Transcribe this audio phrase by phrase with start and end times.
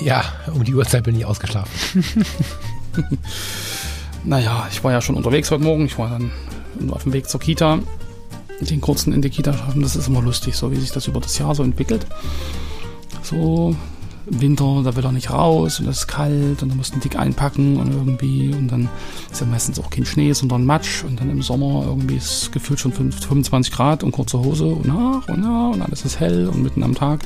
[0.00, 2.04] ja, um die Uhrzeit bin ich ausgeschlafen.
[4.24, 5.86] naja, ich war ja schon unterwegs heute Morgen.
[5.86, 6.30] Ich war dann
[6.90, 7.78] auf dem Weg zur Kita.
[8.60, 11.20] Den kurzen in die Kita schaffen, das ist immer lustig, so wie sich das über
[11.20, 12.06] das Jahr so entwickelt.
[13.22, 13.76] So
[14.30, 16.98] im Winter, da will er nicht raus und es ist kalt und dann musst du
[16.98, 18.88] dick einpacken und irgendwie und dann
[19.30, 22.50] ist ja meistens auch kein Schnee, sondern Matsch und dann im Sommer irgendwie ist es
[22.50, 26.48] gefühlt schon 25 Grad und kurze Hose und nach und nach und alles ist hell
[26.48, 27.20] und mitten am Tag.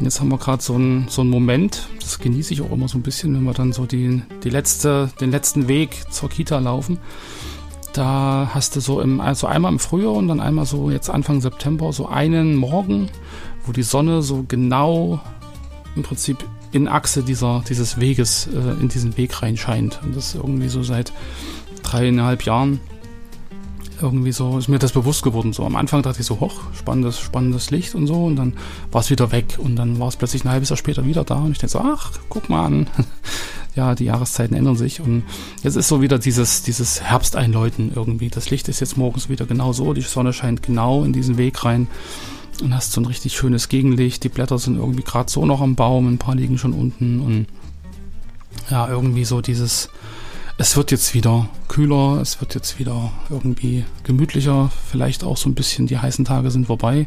[0.00, 2.98] Jetzt haben wir gerade so einen so einen Moment, das genieße ich auch immer so
[2.98, 6.98] ein bisschen, wenn wir dann so die, die letzte, den letzten Weg zur Kita laufen.
[7.92, 11.40] Da hast du so im, also einmal im Frühjahr und dann einmal so jetzt Anfang
[11.40, 13.08] September so einen Morgen,
[13.66, 15.20] wo die Sonne so genau
[15.96, 20.00] im Prinzip in Achse dieser, dieses Weges, äh, in diesen Weg reinscheint.
[20.04, 21.12] Und das ist irgendwie so seit
[21.82, 22.80] dreieinhalb Jahren
[24.00, 25.52] irgendwie so, ist mir das bewusst geworden.
[25.52, 28.24] So am Anfang dachte ich so, hoch, spannendes, spannendes Licht und so.
[28.24, 28.54] Und dann
[28.90, 29.58] war es wieder weg.
[29.58, 31.36] Und dann war es plötzlich ein halbes Jahr später wieder da.
[31.36, 32.86] Und ich denke so, ach, guck mal an.
[33.74, 35.00] ja, die Jahreszeiten ändern sich.
[35.00, 35.24] Und
[35.62, 38.28] jetzt ist so wieder dieses, dieses Herbsteinläuten irgendwie.
[38.28, 39.92] Das Licht ist jetzt morgens wieder genau so.
[39.92, 41.88] Die Sonne scheint genau in diesen Weg rein.
[42.62, 44.24] Und hast so ein richtig schönes Gegenlicht.
[44.24, 46.08] Die Blätter sind irgendwie gerade so noch am Baum.
[46.08, 47.20] Ein paar liegen schon unten.
[47.20, 47.46] Und
[48.70, 49.88] ja, irgendwie so dieses,
[50.58, 55.54] es wird jetzt wieder kühler, es wird jetzt wieder irgendwie gemütlicher, vielleicht auch so ein
[55.54, 57.06] bisschen, die heißen Tage sind vorbei.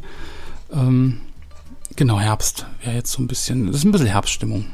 [0.72, 1.20] Ähm,
[1.98, 4.66] genau, Herbst wäre jetzt so ein bisschen, das ist ein bisschen Herbststimmung.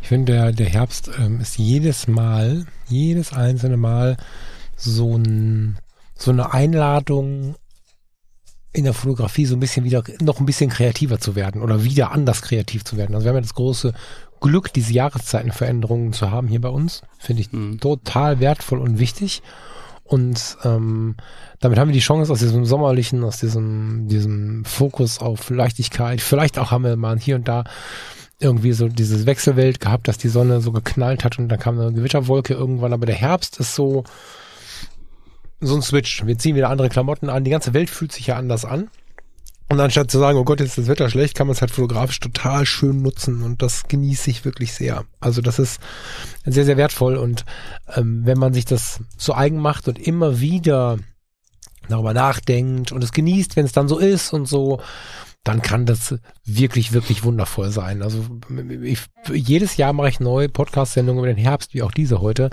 [0.00, 4.16] Ich finde, der, der Herbst ähm, ist jedes Mal, jedes einzelne Mal
[4.76, 5.76] so, ein,
[6.16, 7.54] so eine Einladung
[8.74, 12.10] in der Fotografie so ein bisschen wieder noch ein bisschen kreativer zu werden oder wieder
[12.10, 13.14] anders kreativ zu werden.
[13.14, 13.94] Also wir haben ja das große
[14.40, 17.02] Glück, diese Jahreszeitenveränderungen zu haben hier bei uns.
[17.18, 17.78] Finde ich mhm.
[17.80, 19.42] total wertvoll und wichtig.
[20.02, 21.14] Und ähm,
[21.60, 26.20] damit haben wir die Chance aus diesem sommerlichen, aus diesem, diesem Fokus auf Leichtigkeit.
[26.20, 27.64] Vielleicht auch haben wir mal hier und da
[28.40, 31.92] irgendwie so dieses Wechselwelt gehabt, dass die Sonne so geknallt hat und dann kam eine
[31.92, 32.92] Gewitterwolke irgendwann.
[32.92, 34.04] Aber der Herbst ist so,
[35.66, 36.24] so ein Switch.
[36.26, 37.44] Wir ziehen wieder andere Klamotten an.
[37.44, 38.90] Die ganze Welt fühlt sich ja anders an.
[39.68, 41.70] Und anstatt zu sagen, oh Gott, jetzt ist das Wetter schlecht, kann man es halt
[41.70, 45.04] fotografisch total schön nutzen und das genieße ich wirklich sehr.
[45.20, 45.80] Also das ist
[46.44, 47.46] sehr, sehr wertvoll und
[47.94, 50.98] ähm, wenn man sich das zu eigen macht und immer wieder
[51.88, 54.80] darüber nachdenkt und es genießt, wenn es dann so ist und so
[55.44, 56.16] dann kann das
[56.46, 58.02] wirklich, wirklich wundervoll sein.
[58.02, 58.24] Also
[58.82, 59.00] ich,
[59.30, 62.48] jedes Jahr mache ich neue Podcast-Sendungen über den Herbst, wie auch diese heute.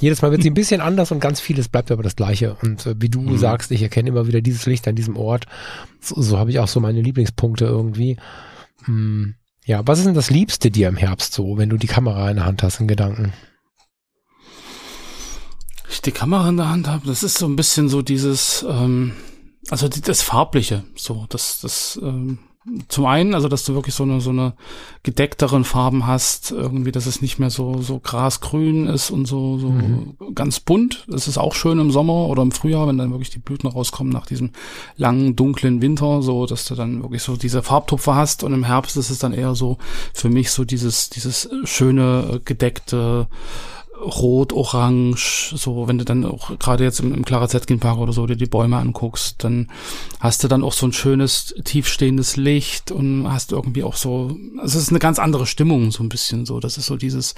[0.00, 2.56] Jedes Mal wird sie ein bisschen anders und ganz vieles bleibt aber das Gleiche.
[2.60, 3.38] Und äh, wie du mhm.
[3.38, 5.46] sagst, ich erkenne immer wieder dieses Licht an diesem Ort.
[6.00, 8.16] So, so habe ich auch so meine Lieblingspunkte irgendwie.
[8.84, 12.28] Hm, ja, was ist denn das Liebste dir im Herbst so, wenn du die Kamera
[12.30, 13.32] in der Hand hast in Gedanken?
[15.88, 18.66] Ich die Kamera in der Hand habe, das ist so ein bisschen so dieses...
[18.68, 19.12] Ähm
[19.70, 22.38] also das Farbliche, so, das, das, ähm,
[22.88, 24.54] zum einen, also dass du wirklich so eine so eine
[25.02, 29.68] gedeckteren Farben hast, irgendwie, dass es nicht mehr so so grasgrün ist und so so
[29.68, 30.16] mhm.
[30.34, 31.04] ganz bunt.
[31.06, 34.12] Das ist auch schön im Sommer oder im Frühjahr, wenn dann wirklich die Blüten rauskommen
[34.12, 34.50] nach diesem
[34.96, 38.96] langen dunklen Winter, so dass du dann wirklich so diese Farbtupfer hast und im Herbst
[38.96, 39.76] ist es dann eher so
[40.14, 43.28] für mich so dieses dieses schöne gedeckte
[44.00, 48.12] rot, orange, so wenn du dann auch gerade jetzt im, im Clara Zetkin Park oder
[48.12, 49.70] so dir die Bäume anguckst, dann
[50.20, 54.78] hast du dann auch so ein schönes tiefstehendes Licht und hast irgendwie auch so, also
[54.78, 57.34] es ist eine ganz andere Stimmung so ein bisschen so, das ist so dieses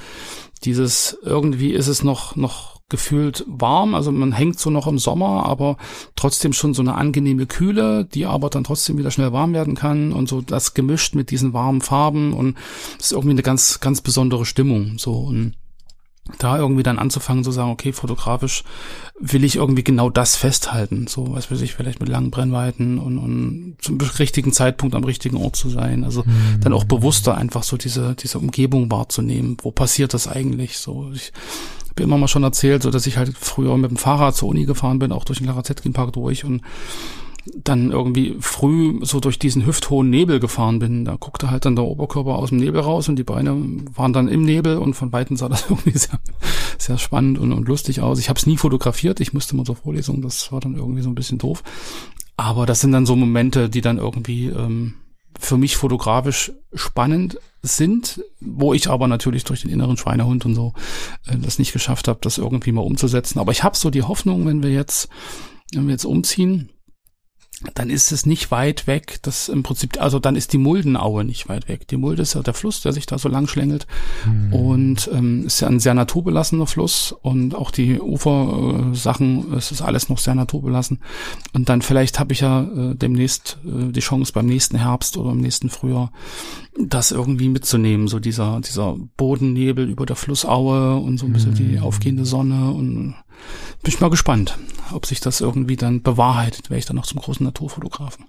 [0.64, 5.46] dieses irgendwie ist es noch noch gefühlt warm, also man hängt so noch im Sommer,
[5.46, 5.76] aber
[6.14, 10.12] trotzdem schon so eine angenehme Kühle, die aber dann trotzdem wieder schnell warm werden kann
[10.12, 12.56] und so das gemischt mit diesen warmen Farben und
[12.98, 15.12] es ist irgendwie eine ganz ganz besondere Stimmung so.
[15.14, 15.54] Und
[16.38, 18.64] da irgendwie dann anzufangen zu sagen, okay, fotografisch
[19.18, 23.18] will ich irgendwie genau das festhalten, so was weiß ich, vielleicht mit langen Brennweiten und,
[23.18, 26.60] und zum richtigen Zeitpunkt am richtigen Ort zu sein, also mhm.
[26.60, 31.32] dann auch bewusster einfach so diese diese Umgebung wahrzunehmen, wo passiert das eigentlich, so ich
[31.90, 34.66] habe immer mal schon erzählt, so dass ich halt früher mit dem Fahrrad zur Uni
[34.66, 36.60] gefahren bin, auch durch den Larazetkin Park durch und
[37.54, 41.04] dann irgendwie früh so durch diesen hüfthohen Nebel gefahren bin.
[41.04, 43.56] Da guckte halt dann der Oberkörper aus dem Nebel raus und die Beine
[43.94, 46.18] waren dann im Nebel und von Weitem sah das irgendwie sehr,
[46.78, 48.18] sehr spannend und, und lustig aus.
[48.18, 51.08] Ich habe es nie fotografiert, ich musste mal zur Vorlesung, das war dann irgendwie so
[51.08, 51.62] ein bisschen doof.
[52.36, 54.94] Aber das sind dann so Momente, die dann irgendwie ähm,
[55.38, 60.74] für mich fotografisch spannend sind, wo ich aber natürlich durch den inneren Schweinehund und so
[61.26, 63.38] äh, das nicht geschafft habe, das irgendwie mal umzusetzen.
[63.38, 65.08] Aber ich habe so die Hoffnung, wenn wir jetzt,
[65.72, 66.70] wenn wir jetzt umziehen,
[67.74, 71.48] dann ist es nicht weit weg, das im Prinzip, also dann ist die Muldenaue nicht
[71.48, 71.88] weit weg.
[71.88, 73.86] Die Mulde ist ja der Fluss, der sich da so lang schlängelt
[74.26, 74.52] mhm.
[74.52, 79.80] und ähm, ist ja ein sehr naturbelassener Fluss und auch die Ufersachen, äh, es ist
[79.80, 81.00] alles noch sehr naturbelassen.
[81.54, 85.30] Und dann vielleicht habe ich ja äh, demnächst äh, die Chance beim nächsten Herbst oder
[85.30, 86.12] im nächsten Frühjahr
[86.78, 91.56] das irgendwie mitzunehmen, so dieser dieser Bodennebel über der Flussaue und so ein bisschen mhm.
[91.56, 93.14] die aufgehende Sonne und
[93.82, 94.58] bin ich mal gespannt,
[94.92, 98.26] ob sich das irgendwie dann bewahrheitet, wäre ich dann noch zum großen Naturfotografen.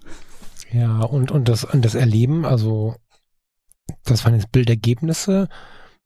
[0.71, 2.95] Ja, und, und, das, und das Erleben, also
[4.04, 5.50] das waren jetzt Bildergebnisse.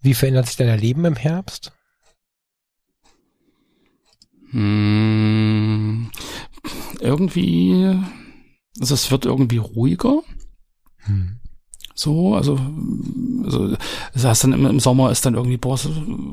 [0.01, 1.74] Wie verändert sich dein Erleben im Herbst?
[4.51, 6.12] Hm,
[7.00, 7.98] irgendwie,
[8.80, 10.21] also es wird irgendwie ruhiger.
[10.98, 11.39] Hm.
[11.94, 12.59] So, also,
[13.44, 13.76] also
[14.14, 15.78] das heißt dann im, Sommer ist dann irgendwie, boah,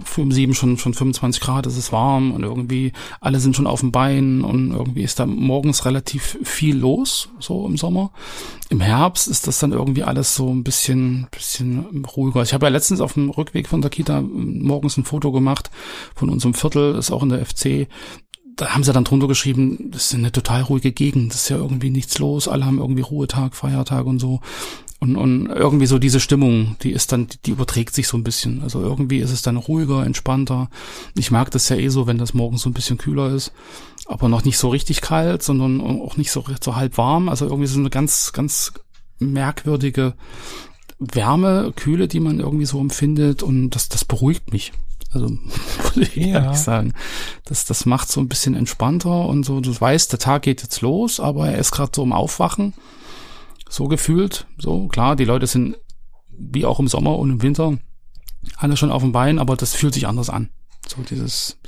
[0.05, 3.67] früh um sieben schon, schon 25 Grad, es ist warm und irgendwie alle sind schon
[3.67, 8.11] auf dem Bein und irgendwie ist da morgens relativ viel los, so im Sommer.
[8.71, 12.43] Im Herbst ist das dann irgendwie alles so ein bisschen, bisschen ruhiger.
[12.43, 15.71] Ich habe ja letztens auf dem Rückweg von der Kita morgens ein Foto gemacht
[16.15, 17.89] von unserem Viertel, ist auch in der FC
[18.59, 21.57] da haben sie dann drunter geschrieben, das ist eine total ruhige Gegend, das ist ja
[21.57, 24.41] irgendwie nichts los, alle haben irgendwie Ruhetag, Feiertag und so.
[25.01, 28.63] Und, und irgendwie so diese Stimmung, die ist dann, die überträgt sich so ein bisschen.
[28.63, 30.71] Also irgendwie ist es dann ruhiger, entspannter.
[31.17, 33.53] Ich mag das ja eh so, wenn das morgens so ein bisschen kühler ist,
[34.07, 37.29] aber noch nicht so richtig kalt, sondern auch nicht so, so halb warm.
[37.29, 38.73] Also irgendwie so eine ganz, ganz
[39.21, 40.15] merkwürdige
[40.99, 44.73] Wärme, Kühle, die man irgendwie so empfindet und das, das beruhigt mich.
[45.13, 45.29] Also
[45.83, 46.43] würde ich ja.
[46.43, 46.93] ehrlich sagen.
[47.45, 50.81] Das, das macht so ein bisschen entspannter und so, du weißt, der Tag geht jetzt
[50.81, 52.75] los, aber er ist gerade so im Aufwachen
[53.69, 54.47] so gefühlt.
[54.59, 55.77] So, klar, die Leute sind
[56.31, 57.79] wie auch im Sommer und im Winter
[58.57, 60.51] alle schon auf dem Bein, aber das fühlt sich anders an.
[60.87, 61.59] So dieses,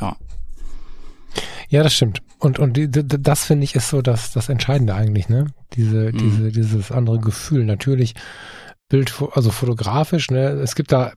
[0.00, 0.16] ja.
[1.68, 2.22] Ja, das stimmt.
[2.38, 5.46] Und, und die, das finde ich ist so das, das Entscheidende eigentlich, ne?
[5.72, 6.18] Diese, mhm.
[6.18, 7.64] diese, dieses andere Gefühl.
[7.64, 8.14] Natürlich
[8.88, 10.50] Bild, also fotografisch, ne?
[10.50, 11.12] Es gibt da,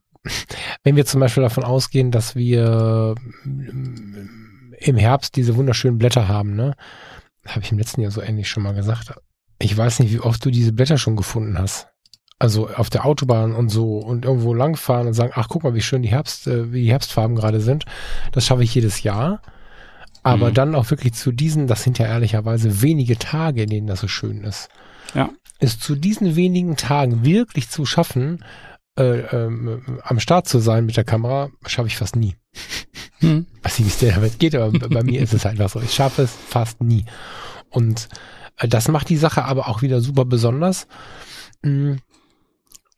[0.83, 3.15] wenn wir zum Beispiel davon ausgehen, dass wir
[4.79, 6.75] im Herbst diese wunderschönen Blätter haben, ne?
[7.45, 9.13] Habe ich im letzten Jahr so ähnlich schon mal gesagt.
[9.59, 11.87] Ich weiß nicht, wie oft du diese Blätter schon gefunden hast.
[12.39, 15.81] Also auf der Autobahn und so und irgendwo langfahren und sagen, ach guck mal, wie
[15.81, 17.83] schön die Herbst, äh, wie die Herbstfarben gerade sind.
[18.31, 19.41] Das schaffe ich jedes Jahr.
[20.23, 20.53] Aber mhm.
[20.53, 24.07] dann auch wirklich zu diesen, das sind ja ehrlicherweise wenige Tage, in denen das so
[24.07, 24.69] schön ist.
[25.13, 25.29] Ja.
[25.59, 28.43] Ist zu diesen wenigen Tagen wirklich zu schaffen,
[28.97, 32.35] äh, ähm, am Start zu sein mit der Kamera, schaffe ich fast nie.
[33.21, 33.47] Hm.
[33.63, 35.81] Weiß nicht, wie es dir damit geht, aber bei mir ist es einfach so.
[35.81, 37.03] Ich schaffe es fast nie.
[37.69, 38.07] Und
[38.67, 40.87] das macht die Sache aber auch wieder super besonders.
[41.61, 41.99] Mhm.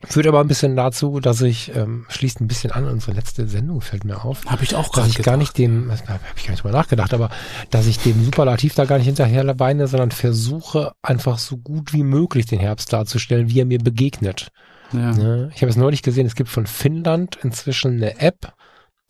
[0.03, 3.81] Führt aber ein bisschen dazu, dass ich, ähm, schließt ein bisschen an, unsere letzte Sendung
[3.81, 4.45] fällt mir auf.
[4.47, 7.29] Habe ich auch gar nicht gar nicht dem, habe ich gar nicht drüber nachgedacht, aber
[7.69, 12.03] dass ich dem Superlativ da gar nicht hinterher beine, sondern versuche einfach so gut wie
[12.03, 14.47] möglich den Herbst darzustellen, wie er mir begegnet.
[14.91, 15.11] Ja.
[15.11, 15.51] Ne?
[15.53, 18.53] Ich habe es neulich gesehen, es gibt von Finnland inzwischen eine App.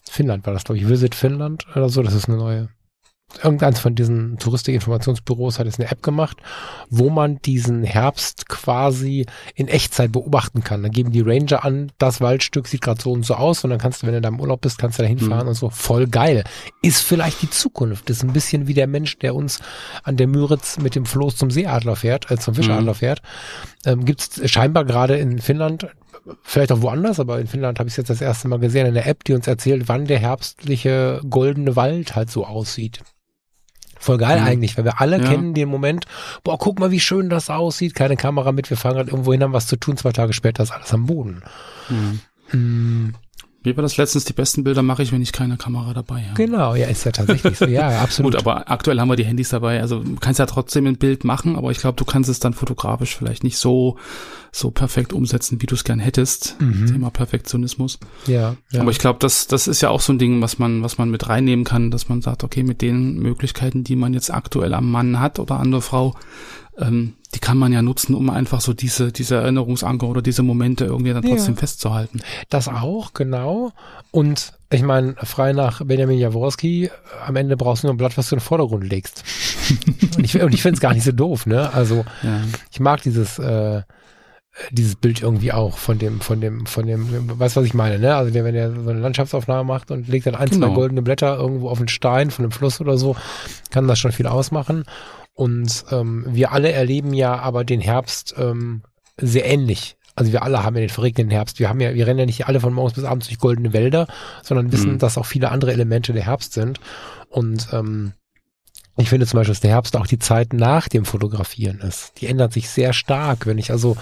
[0.09, 2.69] Finnland war das, glaube ich, Visit Finnland oder so, das ist eine neue
[3.44, 6.38] irgendeins von diesen Touristikinformationsbüros hat jetzt eine App gemacht,
[6.89, 9.25] wo man diesen Herbst quasi
[9.56, 10.84] in Echtzeit beobachten kann.
[10.84, 13.79] Dann geben die Ranger an, das Waldstück sieht gerade so und so aus und dann
[13.79, 15.50] kannst du, wenn du da im Urlaub bist, kannst du da hinfahren mhm.
[15.50, 15.70] und so.
[15.70, 16.44] Voll geil.
[16.82, 18.10] Ist vielleicht die Zukunft.
[18.10, 19.60] Das ist ein bisschen wie der Mensch, der uns
[20.03, 22.98] an der Müritz mit dem Floß zum Seeadler fährt, äh, zum Fischadler mhm.
[22.98, 23.22] fährt.
[23.86, 25.88] Ähm, Gibt es scheinbar gerade in Finnland
[26.44, 29.06] vielleicht auch woanders, aber in Finnland habe ich es jetzt das erste Mal gesehen, eine
[29.06, 33.01] App, die uns erzählt, wann der herbstliche goldene Wald halt so aussieht.
[34.01, 34.48] Voll geil mhm.
[34.48, 35.29] eigentlich, weil wir alle ja.
[35.29, 36.05] kennen den Moment,
[36.43, 39.43] boah, guck mal, wie schön das aussieht, keine Kamera mit, wir fahren halt irgendwo hin,
[39.43, 41.43] haben was zu tun, zwei Tage später ist alles am Boden.
[42.51, 43.13] Mhm.
[43.63, 44.25] Wie war das letztens?
[44.25, 46.34] Die besten Bilder mache ich, wenn ich keine Kamera dabei habe.
[46.36, 47.65] Genau, ja, ist ja tatsächlich so.
[47.65, 48.34] Ja, absolut.
[48.34, 49.82] Gut, aber aktuell haben wir die Handys dabei.
[49.82, 52.53] Also du kannst ja trotzdem ein Bild machen, aber ich glaube, du kannst es dann
[52.53, 53.98] fotografisch vielleicht nicht so
[54.51, 56.58] so perfekt umsetzen, wie du es gern hättest.
[56.60, 56.88] Mhm.
[56.88, 58.00] Thema Perfektionismus.
[58.27, 58.82] Ja, ja.
[58.82, 61.10] Aber ich glaube, das, das ist ja auch so ein Ding, was man, was man
[61.10, 64.91] mit reinnehmen kann, dass man sagt, okay, mit den Möglichkeiten, die man jetzt aktuell am
[64.91, 66.15] Mann hat oder an der Frau,
[66.77, 70.86] ähm, die kann man ja nutzen, um einfach so diese, diese Erinnerungsanker oder diese Momente
[70.86, 71.60] irgendwie dann trotzdem ja.
[71.60, 72.22] festzuhalten.
[72.50, 73.72] Das auch, genau.
[74.12, 76.90] Und ich meine, frei nach Benjamin Jaworski,
[77.26, 79.24] am Ende brauchst du nur ein Blatt, was du in den Vordergrund legst.
[80.18, 81.74] und ich, und ich finde es gar nicht so doof, ne?
[81.74, 82.42] Also ja.
[82.72, 83.84] ich mag dieses äh,
[84.70, 88.16] dieses Bild irgendwie auch von dem, von dem, von dem, weißt was ich meine, ne?
[88.16, 90.68] Also wenn er so eine Landschaftsaufnahme macht und legt dann ein, genau.
[90.68, 93.16] zwei goldene Blätter irgendwo auf den Stein von einem Fluss oder so,
[93.70, 94.84] kann das schon viel ausmachen.
[95.34, 98.84] Und ähm, wir alle erleben ja aber den Herbst ähm,
[99.18, 99.96] sehr ähnlich.
[100.16, 101.60] Also wir alle haben ja den verregneten Herbst.
[101.60, 104.08] Wir haben ja, wir rennen ja nicht alle von morgens bis abends durch goldene Wälder,
[104.44, 105.00] sondern wissen, mhm.
[105.00, 106.80] dass auch viele andere Elemente der Herbst sind.
[107.30, 108.14] Und ähm,
[108.98, 112.20] ich finde zum Beispiel, dass der Herbst auch die Zeit nach dem Fotografieren ist.
[112.20, 113.48] Die ändert sich sehr stark.
[113.48, 113.96] Wenn ich also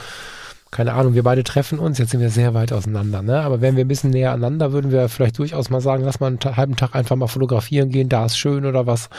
[0.72, 3.42] keine Ahnung, wir beide treffen uns, jetzt sind wir sehr weit auseinander, ne?
[3.42, 6.28] Aber wenn wir ein bisschen näher aneinander, würden wir vielleicht durchaus mal sagen, lass mal
[6.28, 9.10] einen halben Tag einfach mal fotografieren gehen, da ist schön oder was.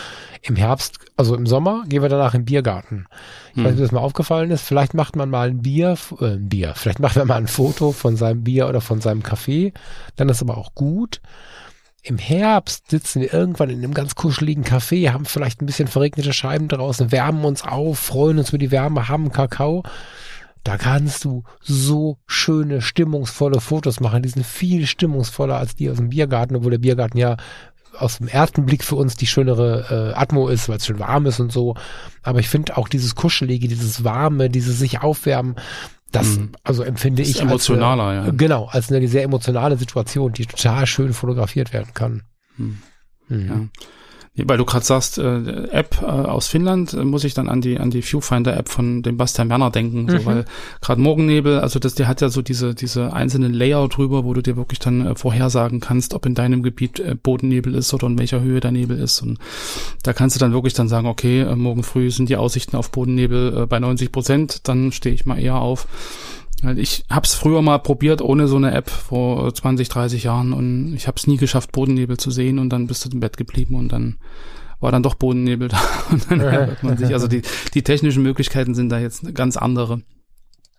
[0.42, 3.06] Im Herbst, also im Sommer, gehen wir danach im Biergarten.
[3.50, 3.64] Ich hm.
[3.64, 4.62] weiß nicht, ob das mal aufgefallen ist.
[4.62, 7.90] Vielleicht macht man mal ein Bier, äh, ein Bier, vielleicht macht man mal ein Foto
[7.90, 9.72] von seinem Bier oder von seinem Kaffee.
[10.14, 11.20] Dann ist aber auch gut.
[12.02, 16.32] Im Herbst sitzen wir irgendwann in einem ganz kuscheligen Café, haben vielleicht ein bisschen verregnete
[16.32, 19.82] Scheiben draußen, wärmen uns auf, freuen uns über die Wärme, haben Kakao
[20.64, 24.22] da kannst du so schöne, stimmungsvolle Fotos machen.
[24.22, 27.36] Die sind viel stimmungsvoller als die aus dem Biergarten, obwohl der Biergarten ja
[27.98, 31.26] aus dem ersten Blick für uns die schönere äh, Atmo ist, weil es schön warm
[31.26, 31.74] ist und so.
[32.22, 35.56] Aber ich finde auch dieses Kuschelige, dieses Warme, dieses sich aufwärmen,
[36.12, 36.50] das, mhm.
[36.64, 38.32] also empfinde das ich emotionaler, als, eine, ja.
[38.36, 42.22] Genau, als eine sehr emotionale Situation, die total schön fotografiert werden kann.
[42.56, 42.78] Mhm.
[43.28, 43.48] Mhm.
[43.48, 43.84] Ja.
[44.46, 47.78] Weil du gerade sagst, äh, App äh, aus Finnland, äh, muss ich dann an die
[47.78, 50.10] an die Viewfinder-App von dem Bastian Werner denken, mhm.
[50.10, 50.44] so, weil
[50.80, 54.42] gerade Morgennebel, also das, der hat ja so diese diese einzelnen Layer drüber, wo du
[54.42, 58.18] dir wirklich dann äh, vorhersagen kannst, ob in deinem Gebiet äh, Bodennebel ist oder in
[58.18, 59.20] welcher Höhe der Nebel ist.
[59.20, 59.38] Und
[60.02, 62.90] da kannst du dann wirklich dann sagen, okay, äh, morgen früh sind die Aussichten auf
[62.90, 65.86] Bodennebel äh, bei 90 Prozent, dann stehe ich mal eher auf.
[66.76, 70.94] Ich habe es früher mal probiert ohne so eine App vor 20, 30 Jahren und
[70.94, 73.76] ich habe es nie geschafft, Bodennebel zu sehen und dann bist du im Bett geblieben
[73.76, 74.16] und dann
[74.80, 77.12] war dann doch Bodennebel da und dann ärgert man sich.
[77.12, 77.42] Also die,
[77.74, 80.02] die technischen Möglichkeiten sind da jetzt ganz andere.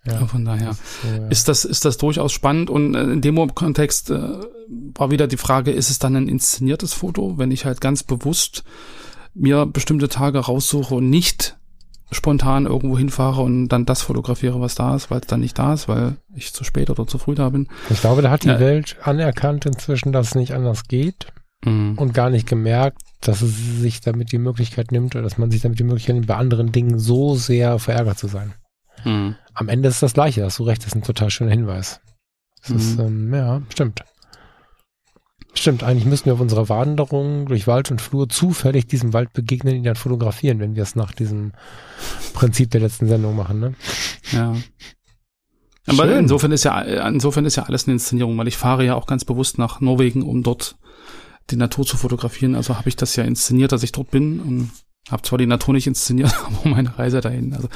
[0.04, 1.28] Ja, von daher ist, so, ja.
[1.28, 4.40] ist, das ist das durchaus spannend und äh, in dem Kontext äh,
[4.96, 8.64] war wieder die Frage, ist es dann ein inszeniertes Foto, wenn ich halt ganz bewusst
[9.34, 11.56] mir bestimmte Tage raussuche und nicht
[12.12, 15.74] spontan irgendwo hinfahre und dann das fotografiere, was da ist, weil es dann nicht da
[15.74, 17.68] ist, weil ich zu spät oder zu früh da bin.
[17.90, 18.60] Ich glaube, da hat die ja.
[18.60, 21.26] Welt anerkannt inzwischen, dass es nicht anders geht
[21.64, 21.94] mhm.
[21.96, 25.62] und gar nicht gemerkt, dass es sich damit die Möglichkeit nimmt oder dass man sich
[25.62, 28.52] damit die Möglichkeit nimmt, bei anderen Dingen so sehr verärgert zu sein.
[29.04, 29.36] Mhm.
[29.54, 32.00] Am Ende ist das Gleiche, hast du recht, das ist ein total schöner Hinweis.
[32.60, 32.76] Das mhm.
[32.76, 34.04] ist, ähm, ja, stimmt.
[35.54, 39.76] Stimmt, eigentlich müssten wir auf unserer Wanderung durch Wald und Flur zufällig diesem Wald begegnen,
[39.76, 41.52] ihn dann fotografieren, wenn wir es nach diesem
[42.32, 43.74] Prinzip der letzten Sendung machen, ne?
[44.32, 44.54] Ja.
[45.86, 46.20] Aber Schön.
[46.20, 49.24] insofern ist ja, insofern ist ja alles eine Inszenierung, weil ich fahre ja auch ganz
[49.24, 50.76] bewusst nach Norwegen, um dort
[51.50, 52.54] die Natur zu fotografieren.
[52.54, 54.70] Also habe ich das ja inszeniert, dass ich dort bin und
[55.10, 57.52] habe zwar die Natur nicht inszeniert, aber meine Reise dahin.
[57.52, 57.68] Also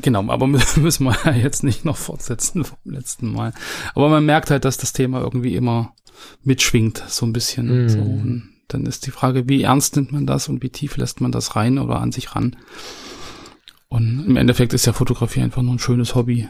[0.00, 3.52] genau, aber müssen wir jetzt nicht noch fortsetzen vom letzten Mal.
[3.94, 5.94] Aber man merkt halt, dass das Thema irgendwie immer
[6.42, 7.86] mitschwingt, so ein bisschen.
[7.86, 7.88] Mm.
[7.88, 8.42] So.
[8.68, 11.56] Dann ist die Frage, wie ernst nimmt man das und wie tief lässt man das
[11.56, 12.56] rein oder an sich ran?
[13.88, 16.48] Und im Endeffekt ist ja Fotografie einfach nur ein schönes Hobby.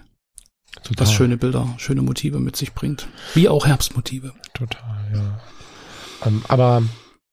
[0.77, 0.95] Total.
[0.97, 3.09] Das schöne Bilder, schöne Motive mit sich bringt.
[3.35, 4.33] Wie auch Herbstmotive.
[4.55, 5.41] Total, ja.
[6.25, 6.83] Ähm, aber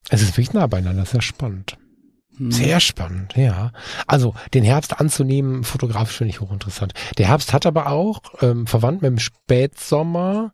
[0.10, 1.78] es ist wirklich nah beieinander, sehr spannend.
[2.38, 2.52] Hm.
[2.52, 3.72] Sehr spannend, ja.
[4.08, 6.94] Also den Herbst anzunehmen, fotografisch finde ich hochinteressant.
[7.18, 10.54] Der Herbst hat aber auch, ähm, verwandt mit dem Spätsommer,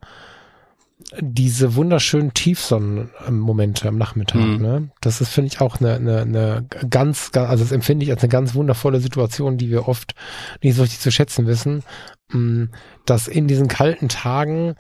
[1.20, 4.42] diese wunderschönen Tiefsonnenmomente am Nachmittag.
[4.42, 4.62] Mhm.
[4.62, 4.90] Ne?
[5.02, 8.30] Das ist, finde ich, auch eine, eine, eine ganz, also das empfinde ich als eine
[8.30, 10.16] ganz wundervolle Situation, die wir oft
[10.64, 11.84] nicht so richtig zu schätzen wissen,
[12.32, 12.66] mm,
[13.06, 14.76] dass in diesen kalten Tagen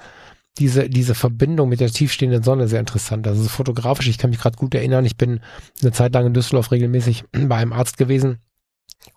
[0.58, 3.28] diese, diese Verbindung mit der tiefstehenden Sonne sehr interessant.
[3.28, 5.42] Also fotografisch, ich kann mich gerade gut erinnern, ich bin
[5.82, 8.40] eine Zeit lang in Düsseldorf regelmäßig bei einem Arzt gewesen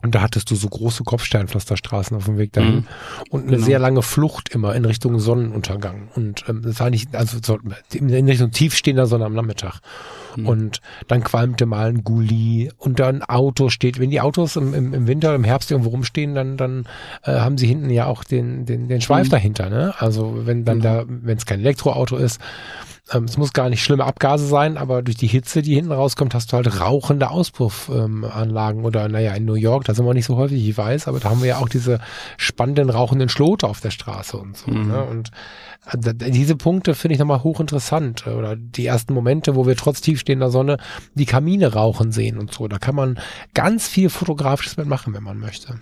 [0.01, 2.87] und da hattest du so große Kopfsteinpflasterstraßen auf dem Weg dahin mhm.
[3.31, 3.67] und eine genau.
[3.67, 6.09] sehr lange Flucht immer in Richtung Sonnenuntergang.
[6.15, 7.59] Und ähm, das war nicht, also so,
[7.93, 9.81] in Richtung tiefstehender Sonne am Nachmittag.
[10.37, 10.47] Mhm.
[10.47, 13.99] Und dann qualmte mal ein Gully und dann ein Auto steht.
[13.99, 16.87] Wenn die Autos im, im, im Winter, im Herbst irgendwo rumstehen, dann, dann
[17.25, 19.31] äh, haben sie hinten ja auch den, den, den Schweif mhm.
[19.31, 19.69] dahinter.
[19.69, 19.95] Ne?
[19.99, 21.01] Also wenn dann genau.
[21.01, 22.41] da, wenn es kein Elektroauto ist,
[23.11, 26.35] ähm, es muss gar nicht schlimme Abgase sein, aber durch die Hitze, die hinten rauskommt,
[26.35, 28.81] hast du halt rauchende Auspuffanlagen.
[28.81, 31.21] Ähm, oder naja, in New York, da sind wir nicht so häufig, ich weiß, aber
[31.21, 32.01] da haben wir ja auch diese
[32.37, 34.71] spannenden rauchenden Schlote auf der Straße und so.
[34.71, 34.89] Mhm.
[34.89, 35.03] Ne?
[35.05, 35.31] Und
[35.91, 38.27] äh, diese Punkte finde ich nochmal hochinteressant.
[38.27, 40.77] Oder die ersten Momente, wo wir trotz tiefstehender Sonne
[41.15, 42.69] die Kamine rauchen sehen und so.
[42.69, 43.19] Da kann man
[43.55, 45.79] ganz viel Fotografisches mitmachen, wenn man möchte.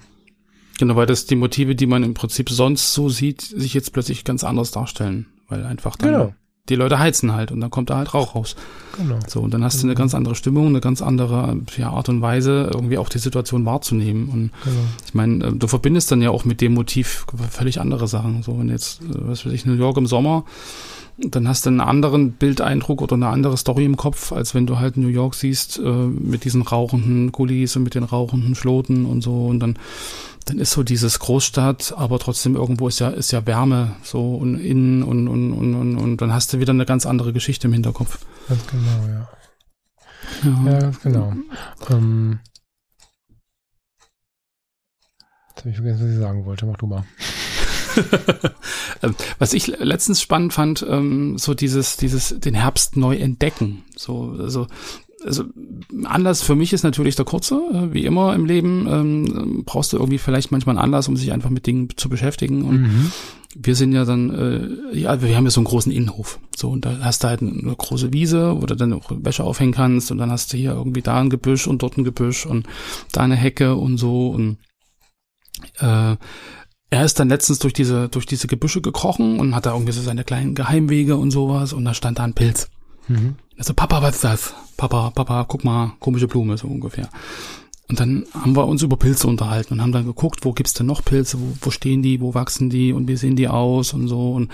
[0.78, 4.24] Genau, weil das die Motive, die man im Prinzip sonst so sieht, sich jetzt plötzlich
[4.24, 5.26] ganz anders darstellen.
[5.48, 6.34] Weil einfach dann genau
[6.68, 8.56] die Leute heizen halt und dann kommt da halt Rauch raus.
[8.96, 9.18] Genau.
[9.26, 10.04] So, und dann hast du eine genau.
[10.04, 14.28] ganz andere Stimmung, eine ganz andere ja, Art und Weise, irgendwie auch die Situation wahrzunehmen.
[14.28, 14.76] Und genau.
[15.06, 18.42] ich meine, äh, du verbindest dann ja auch mit dem Motiv völlig andere Sachen.
[18.42, 20.44] So, und jetzt, äh, was weiß ich, New York im Sommer,
[21.18, 24.78] dann hast du einen anderen Bildeindruck oder eine andere Story im Kopf, als wenn du
[24.78, 29.22] halt New York siehst, äh, mit diesen rauchenden Gullis und mit den rauchenden Schloten und
[29.22, 29.46] so.
[29.46, 29.78] Und dann,
[30.44, 34.58] dann ist so dieses Großstadt, aber trotzdem irgendwo ist ja, ist ja Wärme so und
[34.58, 37.72] innen und, und, und, und, und dann hast du wieder eine ganz andere Geschichte im
[37.72, 38.18] Hinterkopf.
[38.48, 39.28] Ganz genau, ja.
[40.44, 41.32] Ja, ja ganz genau.
[41.88, 42.40] Ähm,
[45.48, 46.66] jetzt habe ich vergessen, was ich sagen wollte.
[46.66, 47.04] Mach du mal.
[49.02, 53.82] Ähm, was ich letztens spannend fand, ähm, so dieses, dieses, den Herbst neu entdecken.
[53.94, 54.66] So, also,
[55.24, 55.44] also
[56.04, 58.86] Anlass für mich ist natürlich der kurze, äh, wie immer im Leben.
[58.88, 62.62] Ähm, brauchst du irgendwie vielleicht manchmal einen Anlass, um sich einfach mit Dingen zu beschäftigen.
[62.62, 63.12] Und mhm.
[63.54, 66.38] wir sind ja dann, äh, ja, wir haben ja so einen großen Innenhof.
[66.56, 69.72] So, und da hast du halt eine große Wiese, wo du dann auch Wäsche aufhängen
[69.72, 70.10] kannst.
[70.10, 72.66] Und dann hast du hier irgendwie da ein Gebüsch und dort ein Gebüsch und
[73.12, 74.28] da eine Hecke und so.
[74.28, 74.58] Und
[75.78, 76.16] äh,
[76.90, 80.02] er ist dann letztens durch diese, durch diese Gebüsche gekrochen und hat da irgendwie so
[80.02, 82.68] seine kleinen Geheimwege und sowas und da stand da ein Pilz.
[83.08, 83.36] Mhm.
[83.58, 84.54] Also, Papa, was ist das?
[84.76, 87.08] Papa, Papa, guck mal, komische Blume, so ungefähr.
[87.88, 90.86] Und dann haben wir uns über Pilze unterhalten und haben dann geguckt, wo gibt's denn
[90.86, 94.08] noch Pilze, wo, wo stehen die, wo wachsen die und wie sehen die aus und
[94.08, 94.32] so.
[94.32, 94.50] Und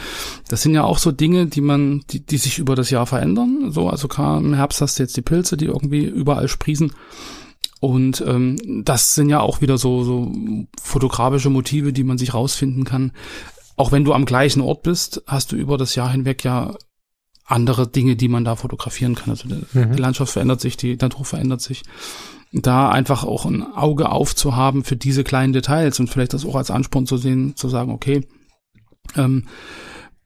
[0.48, 3.72] das sind ja auch so Dinge, die man, die, die sich über das Jahr verändern.
[3.72, 6.92] So, also klar, im Herbst hast du jetzt die Pilze, die irgendwie überall sprießen.
[7.82, 10.30] Und ähm, das sind ja auch wieder so, so
[10.80, 13.10] fotografische Motive, die man sich rausfinden kann.
[13.74, 16.76] Auch wenn du am gleichen Ort bist, hast du über das Jahr hinweg ja
[17.44, 19.30] andere Dinge, die man da fotografieren kann.
[19.30, 19.96] Also die, mhm.
[19.96, 21.82] die Landschaft verändert sich, die Natur verändert sich.
[22.52, 26.70] Da einfach auch ein Auge aufzuhaben für diese kleinen Details und vielleicht das auch als
[26.70, 28.28] Ansporn zu sehen, zu sagen, okay,
[29.16, 29.48] ähm,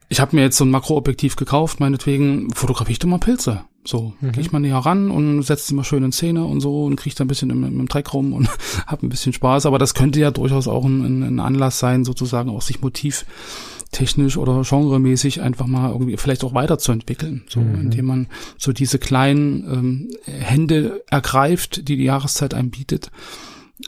[0.09, 3.65] ich habe mir jetzt so ein Makroobjektiv gekauft, meinetwegen fotografiere ich doch mal Pilze.
[3.85, 4.33] So, mhm.
[4.33, 6.97] gehe ich mal näher ran und setze sie mal schön in Szene und so und
[6.97, 8.49] kriege da ein bisschen im, im Dreck rum und
[8.87, 9.67] habe ein bisschen Spaß.
[9.67, 14.63] Aber das könnte ja durchaus auch ein, ein Anlass sein, sozusagen auch sich motivtechnisch oder
[14.69, 17.45] genremäßig einfach mal irgendwie vielleicht auch weiterzuentwickeln.
[17.49, 17.83] So, mhm.
[17.83, 18.27] indem man
[18.59, 23.11] so diese kleinen ähm, Hände ergreift, die die Jahreszeit einem bietet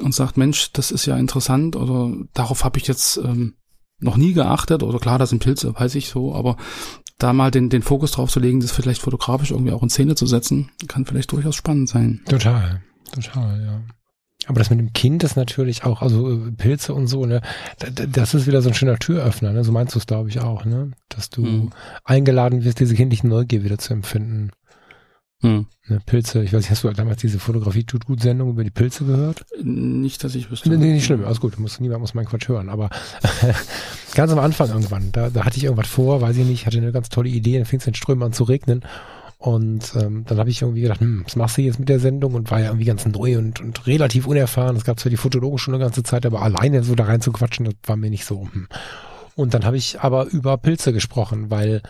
[0.00, 3.54] und sagt, Mensch, das ist ja interessant oder darauf habe ich jetzt ähm,
[4.00, 6.56] noch nie geachtet oder klar, das sind Pilze, weiß ich so, aber
[7.18, 10.14] da mal den, den Fokus drauf zu legen, das vielleicht fotografisch irgendwie auch in Szene
[10.14, 12.20] zu setzen, kann vielleicht durchaus spannend sein.
[12.28, 12.82] Total,
[13.12, 13.80] total, ja.
[14.46, 17.42] Aber das mit dem Kind ist natürlich auch, also äh, Pilze und so, ne,
[17.78, 19.64] das ist wieder so ein schöner Türöffner, ne?
[19.64, 20.92] So meinst du es, glaube ich, auch, ne?
[21.08, 21.70] Dass du mhm.
[22.04, 24.50] eingeladen wirst, diese kindliche Neugier wieder zu empfinden.
[25.40, 25.66] Hm.
[25.87, 28.70] Ne, Pilze, ich weiß nicht, hast du damals diese Fotografie tut gut Sendung über die
[28.70, 29.46] Pilze gehört?
[29.62, 30.68] Nicht, dass ich wüsste.
[30.68, 32.90] Nee, nee nicht schlimm, alles gut, muss, niemand muss meinen Quatsch hören, aber
[34.14, 36.92] ganz am Anfang irgendwann, da, da hatte ich irgendwas vor, weiß ich nicht, hatte eine
[36.92, 38.83] ganz tolle Idee, dann fing es in Strömen an zu regnen
[39.38, 42.35] und ähm, dann habe ich irgendwie gedacht, hm, was machst du jetzt mit der Sendung?
[42.35, 44.74] Und war ja irgendwie ganz neu und, und relativ unerfahren.
[44.74, 47.31] Es gab zwar die Fotologen schon eine ganze Zeit, aber alleine so da rein zu
[47.31, 48.48] quatschen, das war mir nicht so.
[48.53, 48.66] Hm.
[49.37, 51.83] Und dann habe ich aber über Pilze gesprochen, weil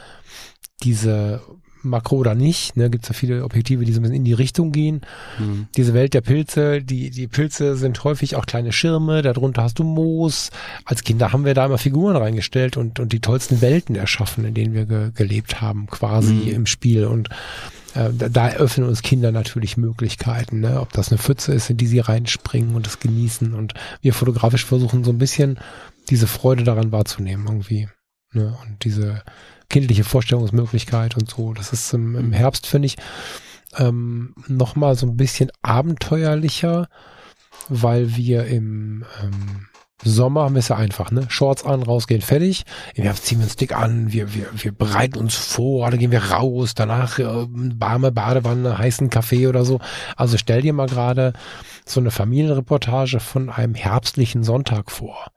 [0.82, 1.40] diese
[1.82, 4.32] Makro oder nicht, ne, gibt es ja viele Objektive, die so ein bisschen in die
[4.32, 5.02] Richtung gehen.
[5.38, 5.68] Mhm.
[5.76, 9.84] Diese Welt der Pilze, die, die Pilze sind häufig auch kleine Schirme, darunter hast du
[9.84, 10.50] Moos.
[10.84, 14.54] Als Kinder haben wir da immer Figuren reingestellt und, und die tollsten Welten erschaffen, in
[14.54, 16.48] denen wir ge gelebt haben, quasi mhm.
[16.48, 17.06] im Spiel.
[17.06, 17.28] Und
[17.94, 20.80] äh, da, da eröffnen uns Kinder natürlich Möglichkeiten, ne?
[20.80, 23.54] ob das eine Pfütze ist, in die sie reinspringen und es genießen.
[23.54, 25.58] Und wir fotografisch versuchen so ein bisschen
[26.10, 27.88] diese Freude daran wahrzunehmen irgendwie.
[28.32, 28.56] Ne?
[28.62, 29.22] Und diese
[29.68, 31.52] kindliche Vorstellungsmöglichkeit und so.
[31.52, 32.96] Das ist im, im Herbst, finde ich,
[33.76, 36.88] ähm, nochmal so ein bisschen abenteuerlicher,
[37.68, 39.68] weil wir im ähm,
[40.04, 41.26] Sommer haben wir es ja einfach, ne?
[41.28, 42.64] Shorts an, rausgehen, fertig.
[42.94, 46.12] Im Herbst ziehen wir uns dick an, wir, wir, wir bereiten uns vor, dann gehen
[46.12, 49.80] wir raus, danach äh, warme Badewanne, heißen Kaffee oder so.
[50.16, 51.32] Also stell dir mal gerade
[51.84, 55.32] so eine Familienreportage von einem herbstlichen Sonntag vor.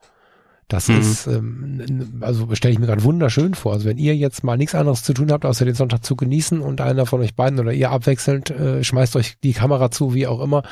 [0.71, 0.99] Das mhm.
[0.99, 3.73] ist, ähm, also stelle ich mir gerade wunderschön vor.
[3.73, 6.61] Also wenn ihr jetzt mal nichts anderes zu tun habt, außer den Sonntag zu genießen
[6.61, 10.27] und einer von euch beiden oder ihr abwechselnd äh, schmeißt euch die Kamera zu, wie
[10.27, 10.63] auch immer,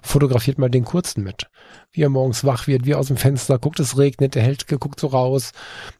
[0.00, 1.48] fotografiert mal den kurzen mit
[1.92, 4.66] wie er morgens wach wird, wie er aus dem Fenster guckt, es regnet, er hält,
[4.66, 5.52] guckt so raus.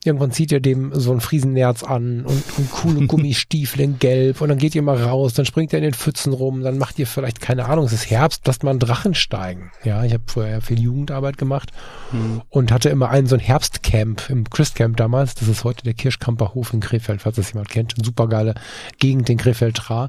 [0.05, 4.49] Irgendwann zieht er dem so ein Friesennerz an und, und coole Gummistiefel in gelb und
[4.49, 7.07] dann geht ihr mal raus, dann springt er in den Pfützen rum, dann macht ihr
[7.07, 9.71] vielleicht, keine Ahnung, es ist Herbst, lasst mal einen Drachen steigen.
[9.85, 11.73] Ja, ich habe vorher viel Jugendarbeit gemacht
[12.11, 12.41] mhm.
[12.49, 16.55] und hatte immer einen so ein Herbstcamp im Christcamp damals, das ist heute der Kirschkamper
[16.55, 18.55] Hof in Krefeld, falls das jemand kennt, eine supergeile
[18.99, 20.09] Gegend in Krefeld-Tra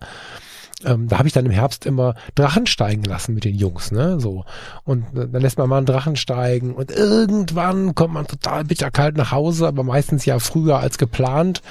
[0.85, 4.19] ähm, da habe ich dann im Herbst immer Drachen steigen lassen mit den Jungs, ne?
[4.19, 4.45] So.
[4.83, 9.17] Und äh, dann lässt man mal einen Drachen steigen und irgendwann kommt man total bitterkalt
[9.17, 11.61] nach Hause, aber meistens ja früher als geplant.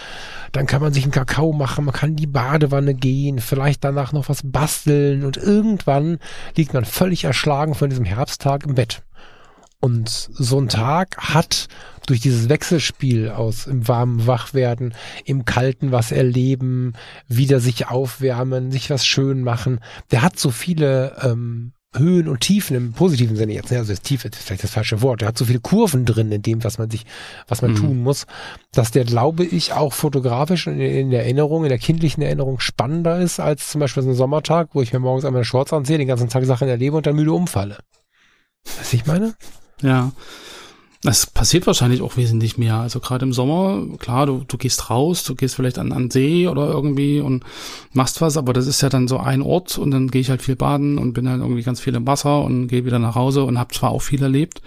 [0.53, 4.13] Dann kann man sich einen Kakao machen, man kann in die Badewanne gehen, vielleicht danach
[4.13, 6.19] noch was basteln und irgendwann
[6.57, 9.03] liegt man völlig erschlagen von diesem Herbsttag im Bett.
[9.81, 11.69] Und so ein Tag hat
[12.07, 16.95] durch dieses Wechselspiel aus im warmen Wachwerden, im kalten was erleben,
[17.29, 22.75] wieder sich aufwärmen, sich was schön machen, der hat so viele ähm, Höhen und Tiefen
[22.75, 23.71] im positiven Sinne jetzt.
[23.71, 23.79] Ne?
[23.79, 25.21] Also das Tiefe ist vielleicht das falsche Wort.
[25.21, 27.05] Der hat so viele Kurven drin in dem, was man sich,
[27.49, 27.77] was man mhm.
[27.77, 28.27] tun muss,
[28.73, 33.21] dass der, glaube ich, auch fotografisch in, in, der Erinnerung, in der kindlichen Erinnerung spannender
[33.21, 36.09] ist als zum Beispiel so ein Sommertag, wo ich mir morgens einmal Shorts anziehe, den
[36.09, 37.79] ganzen Tag Sachen erlebe und dann müde umfalle.
[38.79, 39.35] Was ich meine?
[39.83, 40.13] Ja.
[41.05, 42.77] Es passiert wahrscheinlich auch wesentlich mehr.
[42.77, 46.47] Also gerade im Sommer, klar, du, du gehst raus, du gehst vielleicht an, an See
[46.47, 47.43] oder irgendwie und
[47.93, 50.43] machst was, aber das ist ja dann so ein Ort und dann gehe ich halt
[50.43, 53.43] viel baden und bin halt irgendwie ganz viel im Wasser und gehe wieder nach Hause
[53.43, 54.63] und habe zwar auch viel erlebt,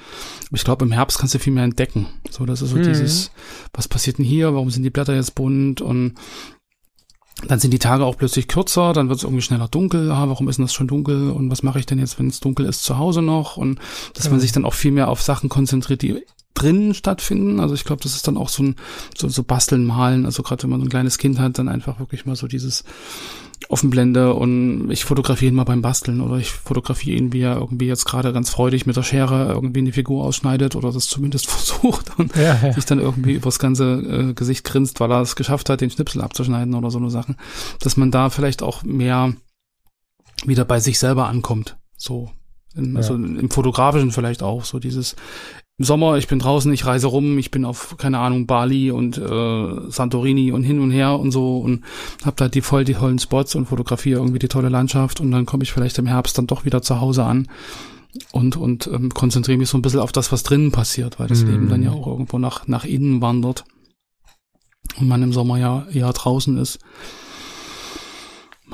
[0.48, 2.08] aber ich glaube, im Herbst kannst du viel mehr entdecken.
[2.30, 2.84] So, das ist so mhm.
[2.84, 3.32] dieses,
[3.74, 6.16] was passiert denn hier, warum sind die Blätter jetzt bunt und
[7.48, 10.10] dann sind die Tage auch plötzlich kürzer, dann wird es irgendwie schneller dunkel.
[10.12, 11.32] Ah, warum ist denn das schon dunkel?
[11.32, 13.58] Und was mache ich denn jetzt, wenn es dunkel ist, zu Hause noch?
[13.58, 13.80] Und
[14.14, 14.32] dass ja.
[14.32, 17.60] man sich dann auch viel mehr auf Sachen konzentriert, die drinnen stattfinden.
[17.60, 18.76] Also ich glaube, das ist dann auch so ein
[19.16, 20.26] so, so Basteln, Malen.
[20.26, 22.86] Also gerade wenn man so ein kleines Kind hat, dann einfach wirklich mal so dieses
[23.70, 27.88] Offenblende und ich fotografiere ihn mal beim Basteln oder ich fotografiere ihn, wie er irgendwie
[27.88, 32.18] jetzt gerade ganz freudig mit der Schere irgendwie eine Figur ausschneidet oder das zumindest versucht
[32.20, 32.74] und ja, ja.
[32.74, 36.22] sich dann irgendwie übers ganze äh, Gesicht grinst, weil er es geschafft hat, den Schnipsel
[36.22, 37.38] abzuschneiden oder so eine Sachen.
[37.80, 39.34] Dass man da vielleicht auch mehr
[40.46, 41.78] wieder bei sich selber ankommt.
[41.98, 42.32] So.
[42.76, 43.20] In, also ja.
[43.20, 45.16] im Fotografischen vielleicht auch so dieses
[45.78, 49.18] im Sommer, ich bin draußen, ich reise rum, ich bin auf, keine Ahnung, Bali und
[49.18, 51.84] äh, Santorini und hin und her und so und
[52.24, 55.46] hab da die voll die tollen Spots und fotografiere irgendwie die tolle Landschaft und dann
[55.46, 57.50] komme ich vielleicht im Herbst dann doch wieder zu Hause an
[58.32, 61.44] und, und ähm, konzentriere mich so ein bisschen auf das, was drinnen passiert, weil das
[61.44, 61.52] mhm.
[61.52, 63.66] Leben dann ja auch irgendwo nach, nach innen wandert
[64.98, 66.80] und man im Sommer ja eher draußen ist.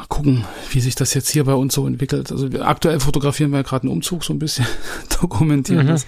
[0.01, 2.31] Mal gucken, wie sich das jetzt hier bei uns so entwickelt.
[2.31, 4.65] Also aktuell fotografieren wir gerade einen Umzug so ein bisschen,
[5.21, 5.89] dokumentieren mhm.
[5.89, 6.07] das.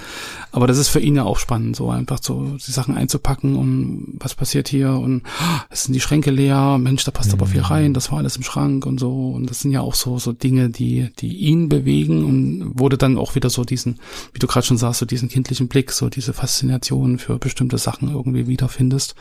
[0.52, 4.16] Aber das ist für ihn ja auch spannend, so einfach so die Sachen einzupacken und
[4.18, 5.22] was passiert hier und
[5.70, 7.36] es sind die Schränke leer, Mensch, da passt mhm.
[7.36, 7.68] aber viel mhm.
[7.68, 9.30] rein, das war alles im Schrank und so.
[9.30, 13.20] Und das sind ja auch so, so Dinge, die, die ihn bewegen und wurde dann
[13.20, 14.00] auch wieder so diesen,
[14.34, 18.10] wie du gerade schon sagst, so diesen kindlichen Blick, so diese Faszination für bestimmte Sachen
[18.10, 19.14] irgendwie wiederfindest.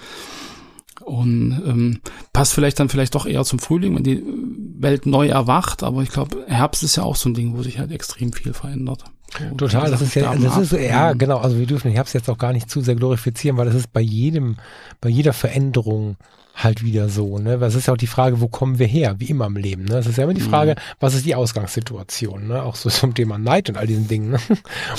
[1.04, 2.00] Und ähm,
[2.32, 4.22] passt vielleicht dann vielleicht doch eher zum Frühling, wenn die
[4.78, 5.82] Welt neu erwacht.
[5.82, 8.52] Aber ich glaube, Herbst ist ja auch so ein Ding, wo sich halt extrem viel
[8.52, 9.04] verändert.
[9.38, 11.38] So, Total, das ist ja, das ist, ja, genau.
[11.38, 13.92] Also wir dürfen den Herbst jetzt auch gar nicht zu sehr glorifizieren, weil das ist
[13.92, 14.56] bei jedem,
[15.00, 16.16] bei jeder Veränderung
[16.54, 17.54] halt wieder so, ne?
[17.54, 19.96] Es ist ja auch die Frage, wo kommen wir her, wie immer im Leben, ne?
[19.96, 20.94] Es ist ja immer die Frage, mhm.
[21.00, 22.62] was ist die Ausgangssituation, ne?
[22.62, 24.38] Auch so zum Thema Neid und all diesen Dingen, ne?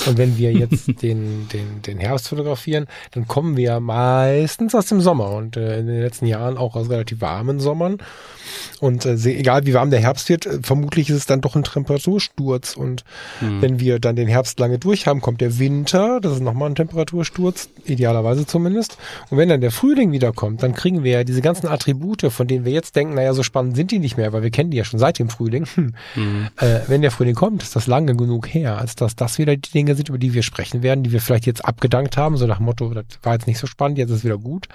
[0.06, 5.00] Und wenn wir jetzt den, den, den Herbst fotografieren, dann kommen wir meistens aus dem
[5.00, 7.98] Sommer und äh, in den letzten Jahren auch aus relativ warmen Sommern.
[8.80, 11.64] Und äh, egal wie warm der Herbst wird, äh, vermutlich ist es dann doch ein
[11.64, 12.76] Temperatursturz.
[12.76, 13.04] Und
[13.40, 13.62] mhm.
[13.62, 16.74] wenn wir dann den Herbst lange durch haben, kommt der Winter, das ist nochmal ein
[16.74, 18.98] Temperatursturz, idealerweise zumindest.
[19.30, 22.64] Und wenn dann der Frühling wiederkommt, dann kriegen wir ja diese ganzen Attribute, von denen
[22.64, 24.84] wir jetzt denken, naja, so spannend sind die nicht mehr, weil wir kennen die ja
[24.84, 25.66] schon seit dem Frühling.
[25.74, 25.94] Hm.
[26.16, 26.48] Mhm.
[26.64, 29.70] Äh, wenn der Frühling kommt, ist das lange genug her, als dass das wieder die
[29.70, 32.58] Dinge sind, über die wir sprechen werden, die wir vielleicht jetzt abgedankt haben, so nach
[32.58, 34.68] dem Motto, das war jetzt nicht so spannend, jetzt ist es wieder gut,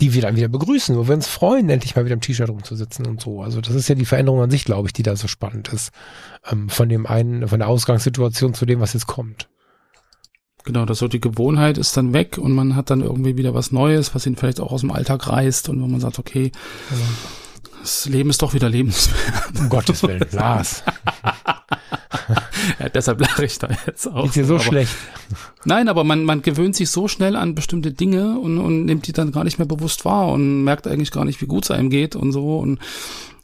[0.00, 3.06] die wir dann wieder begrüßen, wo wir uns freuen, endlich mal wieder im T-Shirt rumzusitzen
[3.06, 3.42] und so.
[3.42, 5.92] Also das ist ja die Veränderung an sich, glaube ich, die da so spannend ist.
[6.50, 9.48] Ähm, von dem einen, von der Ausgangssituation zu dem, was jetzt kommt.
[10.64, 13.70] Genau, das so die Gewohnheit ist dann weg und man hat dann irgendwie wieder was
[13.70, 16.52] Neues, was ihn vielleicht auch aus dem Alltag reißt und wo man sagt, okay,
[16.88, 17.02] genau.
[17.82, 19.58] das Leben ist doch wieder lebenswert.
[19.58, 20.82] Um Gottes Willen, Lars.
[22.78, 24.24] ja, deshalb lache ich da jetzt auch.
[24.24, 24.94] Ist dir so aber, schlecht?
[25.66, 29.12] Nein, aber man, man gewöhnt sich so schnell an bestimmte Dinge und, und nimmt die
[29.12, 31.90] dann gar nicht mehr bewusst wahr und merkt eigentlich gar nicht, wie gut es einem
[31.90, 32.78] geht und so und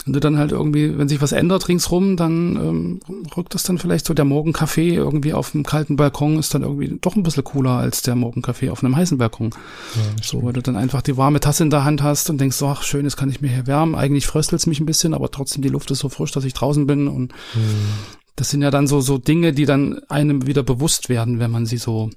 [0.04, 3.00] wenn du dann halt irgendwie, wenn sich was ändert ringsrum, dann ähm,
[3.36, 6.98] rückt das dann vielleicht so der Morgenkaffee irgendwie auf einem kalten Balkon ist dann irgendwie
[7.00, 9.50] doch ein bisschen cooler als der Morgenkaffee auf einem heißen Balkon.
[9.94, 12.56] Ja, so, weil du dann einfach die warme Tasse in der Hand hast und denkst,
[12.56, 13.94] so, ach schön, jetzt kann ich mir hier wärmen.
[13.94, 16.54] Eigentlich fröstelt es mich ein bisschen, aber trotzdem die Luft ist so frisch, dass ich
[16.54, 17.88] draußen bin und mhm.
[18.36, 21.66] das sind ja dann so, so Dinge, die dann einem wieder bewusst werden, wenn man
[21.66, 22.10] sie so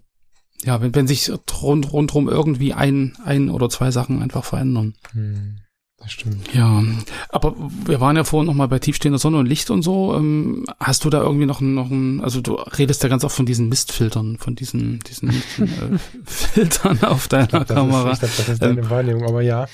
[0.65, 1.29] ja, wenn, wenn sich
[1.61, 4.93] rund, rundrum irgendwie ein, ein oder zwei Sachen einfach verändern.
[5.11, 5.57] Hm.
[6.03, 6.53] Das stimmt.
[6.53, 6.83] Ja,
[7.29, 10.13] aber wir waren ja vorhin noch mal bei tiefstehender Sonne und Licht und so.
[10.15, 13.45] Ähm, hast du da irgendwie noch, noch ein, also du redest ja ganz oft von
[13.45, 18.11] diesen Mistfiltern, von diesen, diesen, äh, Filtern auf deiner glaub, Kamera.
[18.11, 19.65] Ist, ich glaub, das ist deine ähm, Wahrnehmung, aber ja.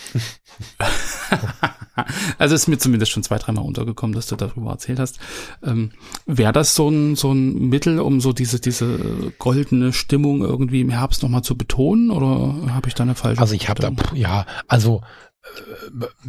[2.37, 5.17] also ist mir zumindest schon zwei, dreimal untergekommen, dass du darüber erzählt hast.
[5.63, 5.93] Ähm,
[6.27, 10.91] Wäre das so ein, so ein Mittel, um so diese, diese goldene Stimmung irgendwie im
[10.91, 14.45] Herbst nochmal zu betonen oder habe ich da eine falsche Also ich habe da, ja,
[14.67, 15.01] also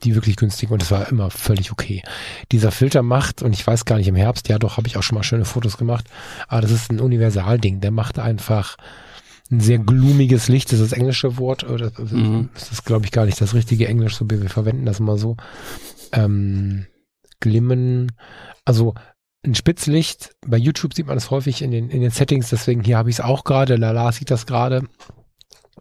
[0.05, 2.03] die wirklich günstig und das war immer völlig okay.
[2.53, 5.03] Dieser Filter macht, und ich weiß gar nicht im Herbst, ja doch, habe ich auch
[5.03, 6.05] schon mal schöne Fotos gemacht,
[6.47, 7.81] aber das ist ein Universalding.
[7.81, 8.77] Der macht einfach
[9.51, 12.51] ein sehr glumiges Licht, das ist das englische Wort, oder mhm.
[12.55, 15.17] das ist, glaube ich, gar nicht das richtige Englisch, so wie wir verwenden das immer
[15.17, 15.37] so.
[16.15, 16.87] Ähm,
[17.41, 18.13] Glimmen,
[18.65, 18.95] also
[19.45, 22.97] ein Spitzlicht, bei YouTube sieht man das häufig in den, in den Settings, deswegen hier
[22.97, 24.85] habe ich es auch gerade, Lala sieht das gerade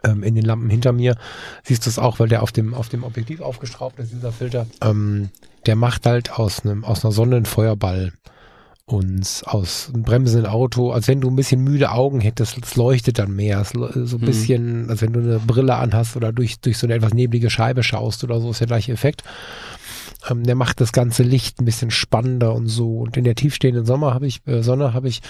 [0.03, 1.15] ähm, in den Lampen hinter mir,
[1.63, 4.67] siehst du es auch, weil der auf dem, auf dem Objektiv aufgeschraubt ist, dieser Filter.
[4.81, 5.29] Ähm,
[5.65, 8.11] der macht halt aus einem, aus einer Sonne einen Feuerball
[8.85, 13.17] und aus einem bremsenden Auto, als wenn du ein bisschen müde Augen hättest, es leuchtet
[13.17, 14.25] dann mehr, so ein mhm.
[14.25, 17.81] bisschen, als wenn du eine Brille anhast oder durch, durch so eine etwas neblige Scheibe
[17.81, 19.23] schaust oder so, ist der gleiche Effekt.
[20.29, 22.97] Ähm, der macht das ganze Licht ein bisschen spannender und so.
[22.97, 25.21] Und in der tiefstehenden Sommer habe ich, äh, Sonne habe ich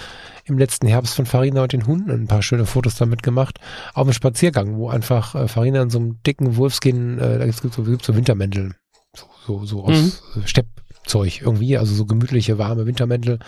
[0.44, 3.58] im letzten Herbst von Farina und den Hunden ein paar schöne Fotos damit gemacht.
[3.94, 7.64] Auf einem Spaziergang, wo einfach äh, Farina in so einem dicken Wolfskin, äh, da gibt
[7.64, 8.74] es so, gibt's so Wintermäntel.
[9.14, 10.46] So, so, so aus mhm.
[10.46, 13.38] Steppzeug irgendwie, also so gemütliche, warme Wintermäntel.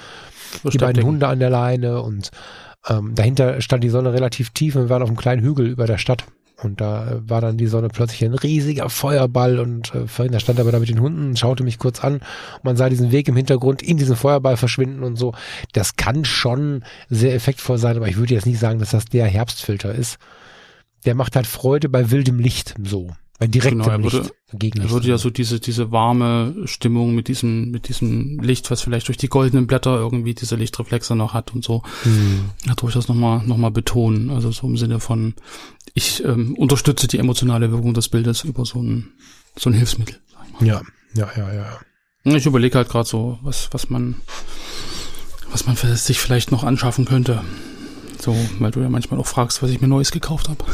[0.63, 2.31] So die beiden Hunde an der Leine und
[2.89, 5.87] ähm, dahinter stand die Sonne relativ tief und wir waren auf einem kleinen Hügel über
[5.87, 6.25] der Stadt.
[6.63, 10.41] Und da äh, war dann die Sonne plötzlich ein riesiger Feuerball und äh, vorhin, da
[10.41, 12.21] stand er aber da mit den Hunden, schaute mich kurz an
[12.63, 15.33] man sah diesen Weg im Hintergrund in diesen Feuerball verschwinden und so.
[15.73, 19.27] Das kann schon sehr effektvoll sein, aber ich würde jetzt nicht sagen, dass das der
[19.27, 20.19] Herbstfilter ist.
[21.05, 23.11] Der macht halt Freude bei wildem Licht, so.
[23.39, 24.79] Bei direktem genau, er würde, Licht.
[24.79, 29.09] Er würde ja so diese, diese warme Stimmung mit diesem, mit diesem Licht, was vielleicht
[29.09, 32.51] durch die goldenen Blätter irgendwie diese Lichtreflexe noch hat und so, hm.
[32.65, 34.31] ja, durchaus nochmal, noch mal betonen.
[34.31, 35.35] Also so im Sinne von,
[35.93, 39.13] ich ähm, unterstütze die emotionale Wirkung des Bildes über so ein,
[39.55, 40.19] so ein Hilfsmittel.
[40.61, 40.81] Ja,
[41.15, 41.81] ja, ja, ja.
[42.25, 44.17] Ich überlege halt gerade so, was, was man,
[45.51, 47.43] was man sich vielleicht noch anschaffen könnte.
[48.19, 50.65] So, weil du ja manchmal auch fragst, was ich mir Neues gekauft habe.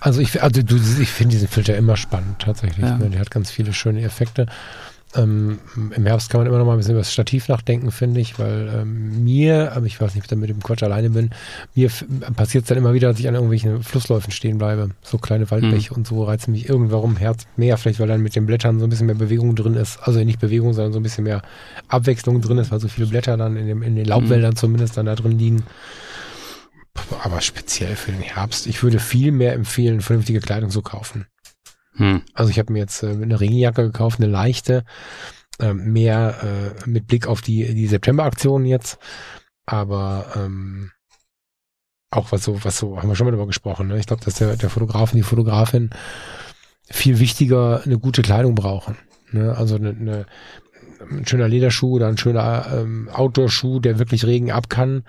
[0.00, 2.84] Also ich, also du, ich finde diesen Filter immer spannend, tatsächlich.
[2.84, 2.96] Ja.
[2.96, 4.46] Der hat ganz viele schöne Effekte.
[5.14, 5.60] Ähm,
[5.94, 8.38] Im Herbst kann man immer noch mal ein bisschen über das Stativ nachdenken, finde ich,
[8.38, 11.30] weil ähm, mir, aber ich weiß nicht, ob ich da mit dem Quatsch alleine bin,
[11.74, 11.90] mir
[12.34, 14.90] passiert es dann immer wieder, dass ich an irgendwelchen Flussläufen stehen bleibe.
[15.02, 15.98] So kleine Waldbäche mhm.
[15.98, 18.90] und so reizen mich irgendwann Herz mehr, vielleicht weil dann mit den Blättern so ein
[18.90, 19.98] bisschen mehr Bewegung drin ist.
[20.02, 21.42] Also nicht Bewegung, sondern so ein bisschen mehr
[21.88, 24.56] Abwechslung drin ist, weil so viele Blätter dann in, dem, in den Laubwäldern mhm.
[24.56, 25.62] zumindest dann da drin liegen
[27.26, 31.26] aber speziell für den Herbst, ich würde viel mehr empfehlen, vernünftige Kleidung zu kaufen.
[31.94, 32.22] Hm.
[32.34, 34.84] Also ich habe mir jetzt äh, eine Regenjacke gekauft, eine leichte,
[35.58, 38.98] äh, mehr äh, mit Blick auf die, die September-Aktion jetzt.
[39.66, 40.92] Aber ähm,
[42.12, 43.88] auch was so, was so, haben wir schon mal darüber gesprochen.
[43.88, 43.98] Ne?
[43.98, 45.90] Ich glaube, dass der, der Fotograf und die Fotografin
[46.88, 48.96] viel wichtiger eine gute Kleidung brauchen.
[49.32, 49.52] Ne?
[49.56, 50.26] Also eine, eine,
[51.10, 55.02] ein schöner Lederschuh oder ein schöner ähm, Outdoor-Schuh, der wirklich Regen ab kann.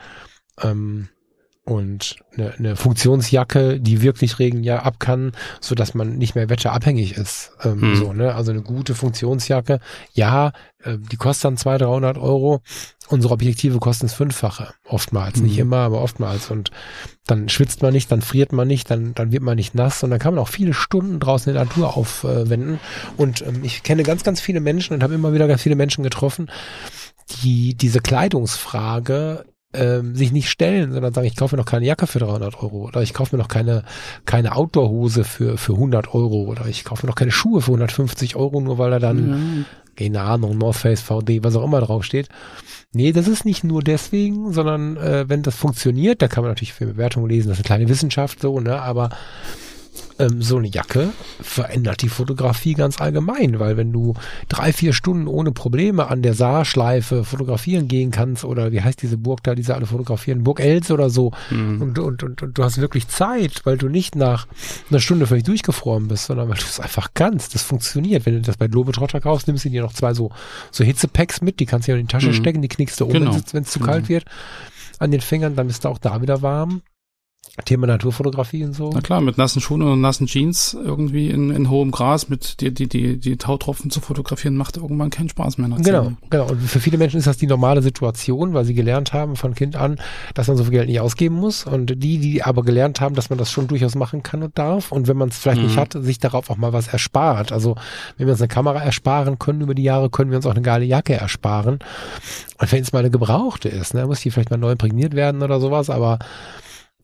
[0.64, 1.10] Ähm,
[1.68, 6.50] und eine, eine Funktionsjacke, die wirklich Regen ja ab kann, so dass man nicht mehr
[6.50, 7.52] wetterabhängig ist.
[7.62, 7.96] Ähm, hm.
[7.98, 8.36] So, ne?
[8.36, 9.82] Also eine gute Funktionsjacke,
[10.14, 12.62] ja, äh, die kostet dann 200, 300 Euro.
[13.10, 15.44] Unsere Objektive kosten es fünffache, oftmals, hm.
[15.44, 16.50] nicht immer, aber oftmals.
[16.52, 16.72] Und
[17.26, 20.10] dann schwitzt man nicht, dann friert man nicht, dann, dann wird man nicht nass und
[20.10, 22.80] dann kann man auch viele Stunden draußen in der Natur aufwenden.
[23.18, 26.06] Und ähm, ich kenne ganz, ganz viele Menschen und habe immer wieder ganz viele Menschen
[26.06, 26.50] getroffen,
[27.44, 29.44] die diese Kleidungsfrage
[29.78, 32.88] ähm, sich nicht stellen, sondern sagen, ich kaufe mir noch keine Jacke für 300 Euro
[32.88, 33.84] oder ich kaufe mir noch keine,
[34.26, 38.36] keine Outdoor-Hose für, für 100 Euro oder ich kaufe mir noch keine Schuhe für 150
[38.36, 39.66] Euro, nur weil da dann, mhm.
[39.96, 42.30] keine Ahnung, North Face, VD, was auch immer draufsteht.
[42.94, 46.74] Nee, das ist nicht nur deswegen, sondern äh, wenn das funktioniert, da kann man natürlich
[46.74, 49.10] für Bewertungen lesen, das ist eine kleine Wissenschaft so, ne, aber
[50.20, 54.14] ähm, so eine Jacke verändert die Fotografie ganz allgemein, weil wenn du
[54.50, 59.18] drei, vier Stunden ohne Probleme an der Saarschleife fotografieren gehen kannst oder wie heißt diese
[59.18, 61.82] Burg da, die sie alle fotografieren, Burg Els oder so mhm.
[61.82, 64.48] und, und, und, und du hast wirklich Zeit, weil du nicht nach
[64.90, 67.56] einer Stunde völlig durchgefroren bist, sondern weil du es einfach kannst.
[67.56, 68.26] Das funktioniert.
[68.26, 70.32] Wenn du das bei Globetrotter kaufst, nimmst du dir noch zwei so,
[70.72, 72.34] so Hitzepacks mit, die kannst du ja in die Tasche mhm.
[72.34, 73.38] stecken, die knickst du um, genau.
[73.52, 74.10] wenn es zu kalt mhm.
[74.10, 74.26] wird
[75.00, 76.82] an den Fingern, dann bist du auch da wieder warm.
[77.66, 78.92] Thema Naturfotografie und so.
[78.94, 82.74] Na klar, mit nassen Schuhen und nassen Jeans irgendwie in, in hohem Gras mit die,
[82.74, 85.70] die, die, die Tautropfen zu fotografieren, macht irgendwann keinen Spaß mehr.
[85.80, 86.48] Genau, genau.
[86.48, 89.76] Und für viele Menschen ist das die normale Situation, weil sie gelernt haben von Kind
[89.76, 90.00] an,
[90.34, 91.66] dass man so viel Geld nicht ausgeben muss.
[91.66, 94.92] Und die, die aber gelernt haben, dass man das schon durchaus machen kann und darf.
[94.92, 95.68] Und wenn man es vielleicht Mhm.
[95.68, 97.52] nicht hat, sich darauf auch mal was erspart.
[97.52, 97.76] Also
[98.18, 100.62] wenn wir uns eine Kamera ersparen können über die Jahre, können wir uns auch eine
[100.62, 101.80] geile Jacke ersparen.
[102.60, 105.42] Und wenn es mal eine gebrauchte ist, ne, muss die vielleicht mal neu imprägniert werden
[105.42, 106.20] oder sowas, aber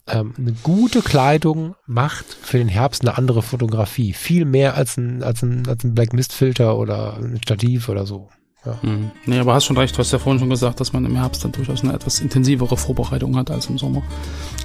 [0.07, 4.13] ähm, eine gute Kleidung macht für den Herbst eine andere Fotografie.
[4.13, 8.05] Viel mehr als ein, als ein, als ein Black Mist Filter oder ein Stativ oder
[8.05, 8.29] so.
[8.65, 8.79] Ja.
[8.81, 9.11] Mhm.
[9.25, 11.43] Nee, aber hast schon recht, du hast ja vorhin schon gesagt, dass man im Herbst
[11.43, 14.03] dann durchaus eine etwas intensivere Vorbereitung hat als im Sommer.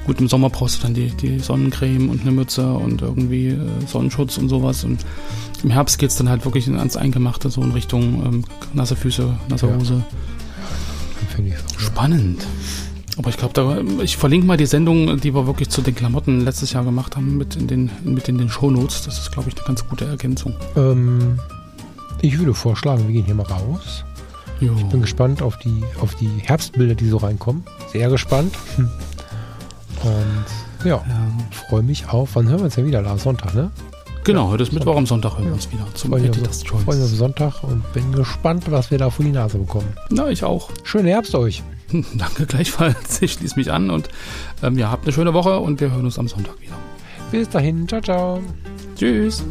[0.07, 3.59] Gut, im Sommer brauchst du dann die, die Sonnencreme und eine Mütze und irgendwie äh,
[3.87, 4.85] Sonnenschutz und sowas.
[4.85, 5.05] Und
[5.64, 9.66] im Herbst geht's dann halt wirklich ans Eingemachte, so in Richtung ähm, nasse Füße, nasse
[9.66, 9.77] Ja.
[9.77, 10.05] Hose.
[11.35, 11.79] Finde ich so.
[11.81, 12.46] Spannend.
[13.19, 16.73] Aber ich glaube, ich verlinke mal die Sendung, die wir wirklich zu den Klamotten letztes
[16.73, 19.05] Jahr gemacht haben, mit in den, mit in den Shownotes.
[19.05, 20.55] Das ist, glaube ich, eine ganz gute Ergänzung.
[20.77, 21.41] Ähm,
[22.23, 24.05] ich würde vorschlagen, wir gehen hier mal raus.
[24.61, 24.73] Jo.
[24.75, 27.65] Bin gespannt auf die, auf die Herbstbilder, die so reinkommen.
[27.93, 28.55] Sehr gespannt.
[28.77, 28.89] Hm.
[30.05, 31.05] Und ja, Ja.
[31.69, 32.31] freue mich auf.
[32.35, 33.03] Wann hören wir uns denn wieder?
[33.03, 33.25] Lars?
[33.25, 33.71] Sonntag, ne?
[34.25, 35.55] Genau, heute ist Mittwoch, am Sonntag hören wir Ja.
[35.55, 37.19] uns wieder zum Freue Editor's auf, freue mich auf Choice.
[37.19, 39.89] Sonntag und bin gespannt, was wir da vor die Nase bekommen.
[40.11, 40.71] Na, ich auch.
[40.85, 41.63] Schönen Herbst euch.
[42.14, 43.22] Danke gleichfalls.
[43.22, 44.09] Ich schließe mich an und
[44.62, 46.77] ähm, ja, habt eine schöne Woche und wir hören uns am Sonntag wieder.
[47.31, 47.87] Bis dahin.
[47.88, 48.42] Ciao, ciao.
[48.96, 49.44] Tschüss.